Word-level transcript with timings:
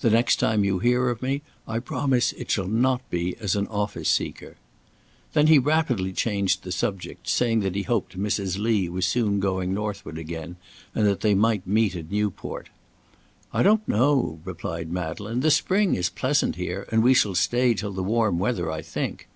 The 0.00 0.10
next 0.10 0.40
time 0.40 0.64
you 0.64 0.80
hear 0.80 1.10
of 1.10 1.22
me, 1.22 1.42
I 1.68 1.78
promise 1.78 2.32
it 2.32 2.50
shall 2.50 2.66
not 2.66 3.08
be 3.08 3.36
as 3.38 3.54
an 3.54 3.68
office 3.68 4.08
seeker." 4.08 4.56
Then 5.32 5.46
he 5.46 5.60
rapidly 5.60 6.12
changed 6.12 6.64
the 6.64 6.72
subject, 6.72 7.28
saying 7.28 7.60
that 7.60 7.76
he 7.76 7.82
hoped 7.82 8.18
Mrs. 8.18 8.58
Lee 8.58 8.88
was 8.88 9.06
soon 9.06 9.38
going 9.38 9.72
northward 9.72 10.18
again, 10.18 10.56
and 10.92 11.06
that 11.06 11.20
they 11.20 11.36
might 11.36 11.68
meet 11.68 11.94
at 11.94 12.10
Newport. 12.10 12.68
"I 13.52 13.62
don't 13.62 13.86
know," 13.86 14.40
replied 14.44 14.90
Madeleine; 14.90 15.38
"the 15.38 15.52
spring 15.52 15.94
is 15.94 16.10
pleasant 16.10 16.56
here, 16.56 16.88
and 16.90 17.00
we 17.04 17.14
shall 17.14 17.36
stay 17.36 17.72
till 17.72 17.92
the 17.92 18.02
warm 18.02 18.40
weather, 18.40 18.72
I 18.72 18.82
think." 18.82 19.28